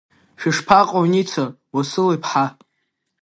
Шәышԥаҟоу, 0.39 1.05
Ница 1.11 1.43
Уасил-иԥҳа? 1.75 2.45